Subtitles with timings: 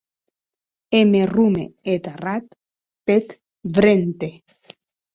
[0.99, 2.47] E me rome er arrat
[3.05, 3.31] peth
[3.75, 4.29] vrente.